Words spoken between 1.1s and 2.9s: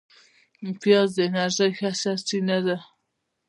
د انرژۍ ښه سرچینه ده